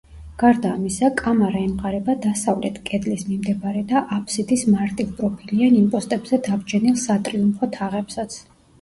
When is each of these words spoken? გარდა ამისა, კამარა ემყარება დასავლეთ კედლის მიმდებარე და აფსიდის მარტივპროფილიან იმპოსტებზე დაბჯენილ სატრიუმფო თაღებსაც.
გარდა 0.43 0.69
ამისა, 0.77 1.09
კამარა 1.19 1.61
ემყარება 1.65 2.15
დასავლეთ 2.23 2.81
კედლის 2.89 3.27
მიმდებარე 3.29 3.85
და 3.93 4.03
აფსიდის 4.19 4.67
მარტივპროფილიან 4.73 5.81
იმპოსტებზე 5.85 6.45
დაბჯენილ 6.51 7.03
სატრიუმფო 7.09 7.75
თაღებსაც. 7.81 8.45